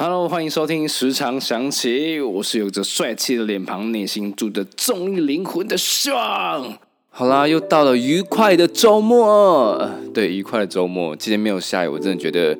[0.00, 6.78] Hello，欢迎收听《时常想起》，我是有着帅气的脸庞、内心住着重力灵魂的爽。
[7.10, 11.16] 好啦，又到了愉快的周末，对，愉快的周末。
[11.16, 12.56] 今天没有下雨，我真的觉得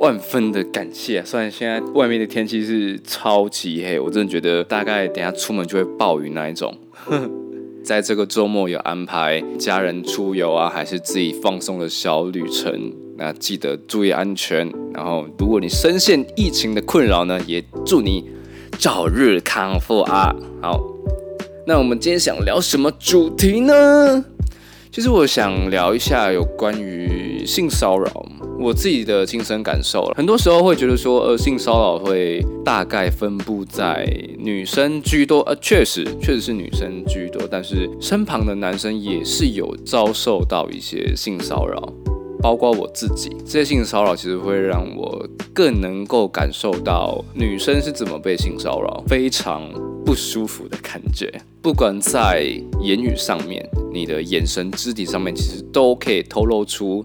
[0.00, 1.24] 万分的感谢。
[1.24, 6.76] 虽然现在外面的天气是超级黑，我真的觉得大概等下出门就会暴雨那一种。
[7.86, 12.92] 在这个周末有安排家人出游啊，还是自己放松的小旅程？
[13.16, 14.68] 那记得注意安全。
[14.92, 18.28] 然后，如果你深陷疫情的困扰呢，也祝你
[18.76, 20.34] 早日康复啊！
[20.60, 20.82] 好，
[21.64, 24.24] 那我们今天想聊什么主题呢？
[24.90, 28.26] 其实我想聊一下有关于性骚扰。
[28.58, 34.06] 我自己的亲身感受了，很多时候会觉得说，呃，性骚扰会大概分布在
[34.38, 41.92] 女生居多，呃，确实，确实是女生居多，但是身旁的男生也是有遭受到一些性骚扰，
[42.40, 49.62] 包括我自己，这些性骚扰其实会让我更能够感受到女生是怎么被性骚扰，非常
[50.04, 52.42] 不舒服的感觉，不管在
[52.80, 57.04] 言语上面，你的眼神、肢体上面，其实都可以透露出。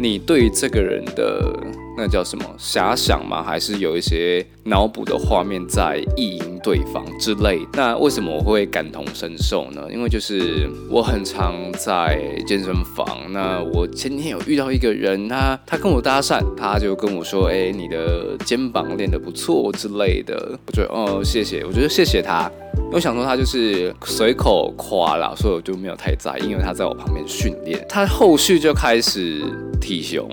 [0.00, 1.54] 你对这个人的
[2.00, 3.42] 那叫什么遐想吗？
[3.42, 7.60] 还是有一些脑补的画面在意淫对方之类？
[7.74, 9.82] 那为什么我会感同身受呢？
[9.92, 22.50] 因为就是我很常在健身房，那我前天有遇到一个人，他他跟我搭讪，他就跟我说：“哎，你的肩膀练得不错之类的。”我觉得哦，谢谢，我觉得谢谢他。
[22.92, 27.84] 我想说他就是随口夸啦，所以我就没有太在意，因为他在我旁边训练。
[27.88, 29.44] 他后续就开始
[29.80, 30.28] 体胸，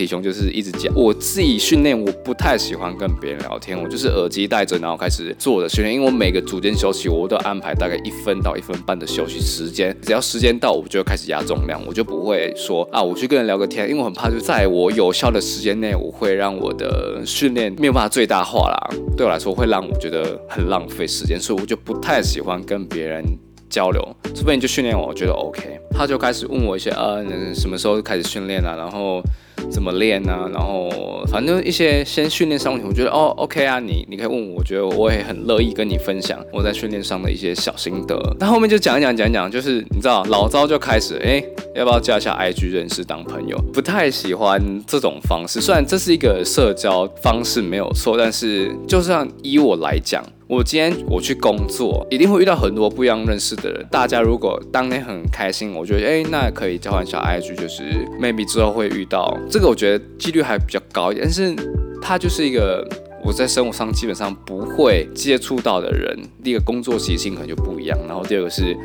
[0.00, 0.92] 体胸就是一直讲。
[0.94, 5.94] 我自己训练，我不太喜欢跟别人聊天，我就是耳机戴着，然后开始做我的训练。
[5.94, 9.94] 因为我每个组间休息，我都安排大概一分到一分半的休息时间。
[10.00, 18.90] 只要时间到，我就开始压重量，我就不会说啊，我去跟人聊个天，因为我很怕就在我有效的时间内，我会让我的训练没有办法最大化啦。
[19.16, 23.22] 对我来说会让我觉得很浪费时间，所以我就不太喜欢跟别人
[23.68, 24.16] 交流。
[24.34, 25.78] 除非你就训练我，我觉得 OK。
[25.92, 27.22] 他就开始问我一些呃，
[27.54, 29.22] 什么时候开始训练啊，然后。
[29.70, 30.48] 怎么练呢？
[30.52, 30.90] 然后
[31.26, 38.18] 反正一些先训练上问题，我觉得哦，OK 啊，你你可以问我，我觉得我也很乐意跟你分享我在训练上的一些小心得。
[38.38, 41.42] 那后面就讲一讲讲一讲，就是你知道老招就开始，哎，
[41.74, 43.56] 要不要加一下 IG 认识当朋友？
[43.72, 50.24] 不太喜欢这种方式，虽然这是一个社交方式没有错，但是就算以我来讲。
[50.50, 53.86] 我今天我去工作，一定会遇到很多不一样认识的人。
[53.88, 57.84] 大家如果当天很开心，我觉得哎，那可以交换小 IG，就是
[58.20, 61.24] maybe 之后会遇到这个，我觉得几率还比较高一点。
[61.24, 61.54] 但是
[62.02, 62.84] 他就是一个
[63.24, 66.18] 我在生活上基本上不会接触到的人。
[66.42, 68.76] 第一个工作习性可能就不一样，然后第二个是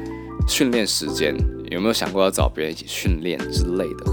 [0.47, 1.35] 训练时间。
[1.71, 4.05] 有没有想过要找别人一起训练之类的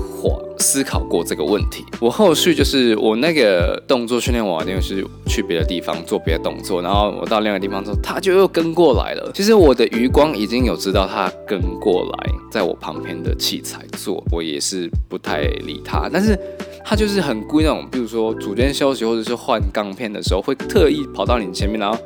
[0.59, 1.84] 思考过这个问题。
[2.00, 9.31] 我后续就是我那个动作训练完，因为是去别的地方做别的动作，然后我到另外地方之后，他就又跟过来了。
[9.34, 16.09] 其实我的余光已经有知道他跟过来，在我旁边的器材做，我也是不太理他。
[16.12, 16.38] 但是
[16.84, 21.99] 他就是很故意那种，比如说组间休息或者是换钢片的时候，会特意跑到你前面，然后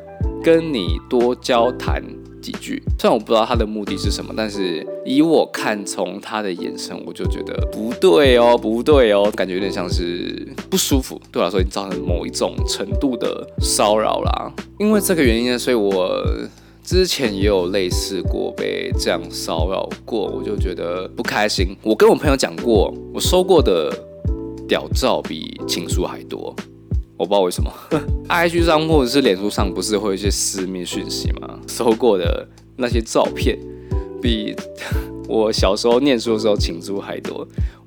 [0.42, 2.02] 跟你多交谈。
[2.46, 14.52] 几句，虽然我不知道他的目的是什么，但是以我看，从他的眼神，我就觉得不对哦，不对哦，感觉有点像是不舒服，对我来说已经造成某一种程度的骚扰啦。
[14.78, 16.24] 因为这个原因呢，所以我
[16.84, 21.76] 之前也有类似过被这样骚扰过，我就觉得不开心。
[21.82, 23.92] 我跟我朋友讲过，我收过的
[24.68, 26.54] 屌照比情书还多。
[27.18, 27.72] 我不知道为什么，
[28.28, 31.58] IG 上或者是脸书上不是会有一些私密讯息吗？
[31.66, 32.46] 收过的
[32.76, 33.58] 那些照片，
[34.20, 34.54] 比
[35.26, 37.38] 我小时候念书的时候情书还多，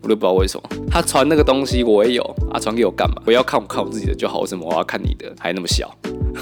[0.01, 0.69] 我都不知道为什么。
[0.89, 3.21] 他传那个东西我也有啊，传给我干嘛？
[3.25, 5.31] 我要看我看我自己的就好，为什么我要看你的？
[5.37, 5.95] 还那么小？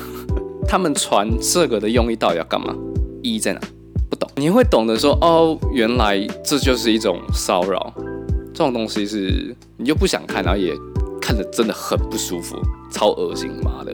[0.65, 2.73] 他们传这个的用意到底要干嘛？
[3.21, 3.59] 意义在哪？
[4.09, 4.29] 不懂。
[4.37, 7.93] 你会懂得说哦，原来这就是一种骚扰，
[8.53, 10.73] 这种东西是你就不想看，然后也。
[11.19, 12.55] 看着真的很不舒服，
[12.91, 13.93] 超恶心，妈的！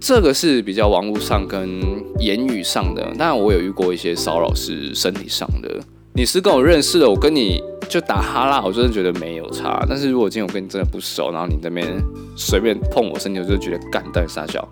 [0.00, 1.80] 这个是比较网络上跟
[2.18, 5.78] 言语上的，但我有遇过一些骚扰是身体上的。
[6.14, 9.84] 你是跟我认识的，我跟你就打哈拉，我真的觉得没有差。
[9.88, 11.86] 但是如果今天我跟你真的不熟，然后你那边
[12.34, 14.66] 随便碰我身体，我就觉得干蛋傻笑。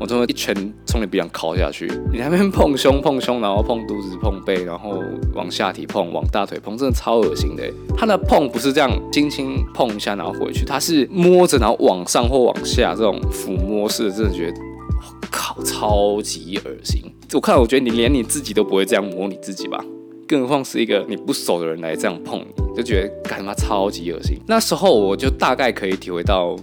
[0.00, 0.54] 我真的一拳
[0.84, 5.02] 从你鼻梁敲下去，你那边碰胸碰胸，然后碰肚子碰背，然后
[5.34, 7.62] 往下体碰，往大腿碰，真的超恶心的。
[7.96, 14.58] 他的碰不是这样轻轻碰一下然后回去，他是摸着然后往上或往下这种抚摸式的，真的觉得
[14.98, 17.00] 我靠超级恶心。
[17.32, 19.82] 我看我觉得你连你自己都不会这样摸你自己吧，
[20.28, 24.38] 更何况是一个你不熟的人来这样碰你，就觉得干他妈超级恶心。
[24.46, 26.54] 那时候我就大概可以体会到，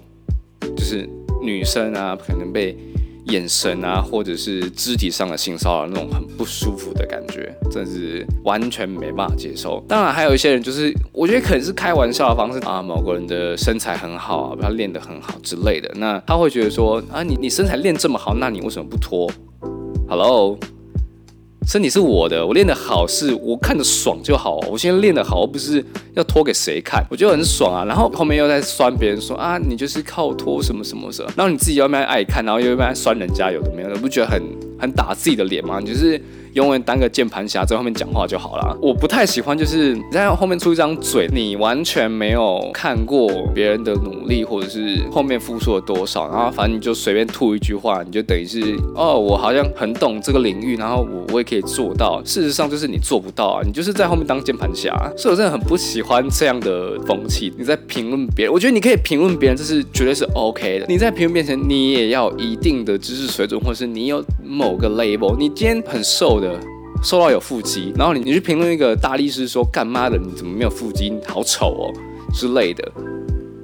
[0.76, 1.10] 就是。
[1.44, 2.78] 女生啊，可能被
[3.32, 9.84] 眼神啊，或者是肢体上的性骚扰那种很不舒服的感觉，真是完全没办法接受。
[9.88, 19.32] 当然，还有一些人就是，我觉得可能是开玩笑的方式啊，某个人的身材很好啊，他练得很好之类的，那他会觉得说啊，你你身材练这么好，那你为什么不脱
[20.10, 20.58] ？Hello。
[21.68, 24.58] 身体是我的，我练得好是我看着爽就好。
[24.70, 25.84] 我现在练得好，而不是
[26.16, 27.86] 要拖给谁看，我觉得很爽啊。
[27.86, 34.42] 然后后面又在酸别人说啊，你就是靠拖什么什么什么，然后你自己又慢慢爱看，然后又慢慢酸人家有的没有的，不觉得很
[34.82, 35.80] 很打自己的脸吗？
[35.80, 36.20] 你就是。
[36.54, 38.78] 永远当个键盘侠在后面讲话就好了。
[38.82, 43.26] 我不太喜欢，就是你在后面出一张嘴，你完全没有看过
[43.56, 48.60] 别人的努力，或者是后面付出了多少，然后反正你就随便吐一句话，你就等于是
[48.94, 52.22] 哦，我好像很懂这个领域，然后我我也可以做到。
[52.26, 54.92] 事实上就是你做不到啊，你就是在后面当键盘侠。
[55.16, 57.50] 所以我真的很不喜欢这样的风气。
[57.58, 60.86] 你在评论别人，我觉得你可以评论别人，这是绝对是 OK 的。
[60.90, 65.36] 你在评论面前，你也要一定的知识水准，或者是你有某某个 label。
[65.38, 66.40] 你今天很瘦。
[66.40, 66.60] 的
[67.04, 71.94] 瘦到有腹肌，然后你你去评论一个大力士说干妈的你怎么没有腹肌，好丑哦
[72.32, 72.92] 之类的，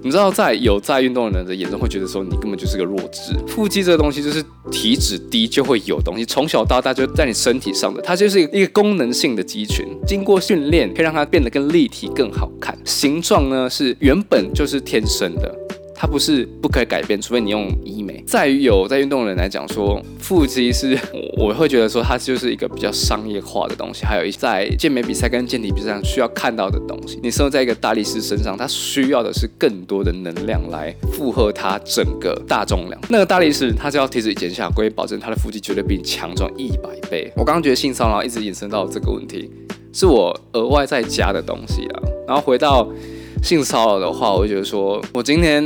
[0.01, 3.33] 你知道在有在运动的人的眼中会觉得说你根本就是个弱智。
[3.47, 12.75] 腹肌这个东西就是体脂低就会有东西，从小到大就在你身体上的，它就是一个功能性的肌群，经过训练可以让它变得更立体、更好看。
[12.85, 15.55] 形状呢是原本就是天生的。
[15.99, 18.23] 它不是不可以改变，除非你用医美。
[18.27, 20.95] 在于有在运动的人来讲，说腹肌是，
[21.35, 24.05] 我会觉得说它就是一个比较商业化的东西。
[24.05, 27.19] 还有一在健美比赛跟健体比赛上需要看到的东西。
[27.23, 33.01] 你生活在一个大力士身上，他需要的是更多的能量来负荷他整个大重量。
[33.09, 37.33] 那个大力士他就要体脂减下，可以保证他的腹肌绝对比你强壮一百倍。
[37.35, 39.49] 我刚刚觉得性骚扰一直延伸到这个问题，
[39.91, 42.03] 是我额外再加的东西啊。
[42.27, 42.87] 然后回到。
[43.43, 45.63] 性骚扰的话，我会觉得说，我今天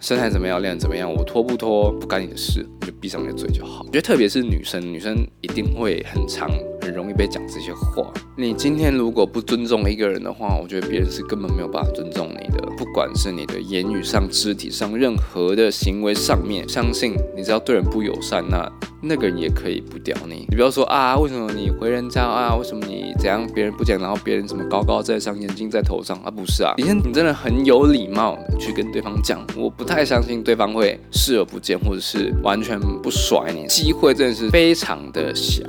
[0.00, 3.80] 身材怎么样，练得怎么样，我脱不脱不干你的事，你就闭上你的嘴就好。
[3.80, 6.48] 我觉得特别是女生，女生一定会很常，
[6.86, 8.12] 很容易被讲这些话。
[8.36, 12.66] 你今天如果不尊重一个人的话，我觉得别人是根本没有办法尊重你的。
[12.76, 18.70] 不管是你的言语上、肢体上、任何的行为上面，相信你只要对人不友善，那。
[19.02, 22.56] 那个人也可以不屌你，你不要说啊，为什么你回人家啊？
[22.56, 26.30] 为什么你怎样别人不讲，然后别人什么高高在上，眼睛在头上啊？
[26.30, 35.62] 不是啊，你先你真的很有礼貌去跟对方讲，我不太相信对方会视而不见，或者是完全不甩你，机会真的是非常的小。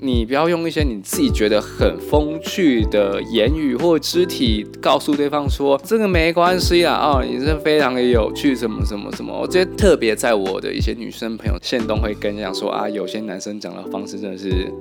[0.00, 9.38] 你不要用一些你自己觉得很风趣的言语或肢体告诉对方说这个没关系啊，哦，你是非常的有趣，什么什么什么。
[9.38, 14.72] 我觉得特别在我的一些女生朋友线都会跟讲说啊，有些男生讲的方式真的是。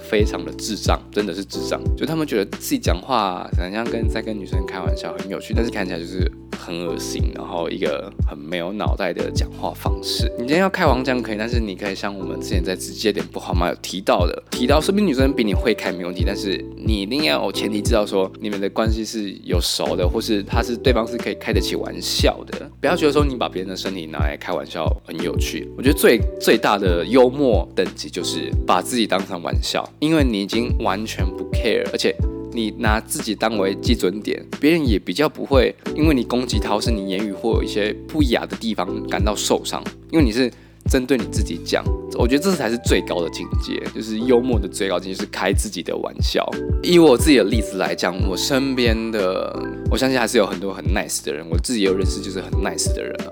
[0.00, 1.78] 非常的智障，真的是智障。
[1.94, 6.30] 就他们觉得自己讲话好像跟在跟女生开玩笑，很有趣，但是看起来就是
[6.68, 10.30] 很恶心，然后一个很没有脑袋的讲话方式。
[10.36, 22.70] 你今天要开王讲可以，但是你可以像我们之前在直接点不好吗有提到的，提到说不定女生比你会开没问题，但是你一定要有前提知道说你们的关系是有熟的，或是他是对方是可以开得起玩笑的。
[22.82, 25.66] 不要觉得说你把别人的身体拿来开玩笑很有趣。
[25.74, 29.88] 我觉得最最大的幽默等级就是把自己当成玩笑。
[30.00, 32.14] 因为你已经完全不 care，而且
[32.58, 40.50] 你拿自己当为基准点，别人也比较不会因为你攻击他或是你言语或有一些不雅的地方感到受伤，因为你是
[40.90, 41.84] 针对你自己讲。
[42.18, 46.44] 我觉得这才是最高的境界，就是幽默的最高境界是开自己的玩笑。
[46.82, 49.56] 以我自己的例子来讲，我身边的
[49.88, 53.30] 我相信还是有很多很 nice 的人，我自己有认识就是很 nice 的人啊。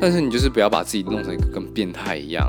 [0.00, 2.48] 但是你就是不要把自己弄成一个跟变态一样。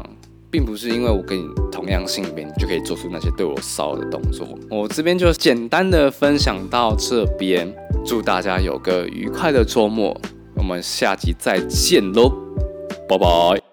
[0.51, 4.47] 并不是因为我跟你同样性别，你就可以做出那些对我骚的动作。
[4.69, 7.71] 我这边就简单的分享到这边，
[8.05, 10.19] 祝大家有个愉快的周末，
[10.55, 12.31] 我们下集再见喽，
[13.07, 13.68] 拜拜。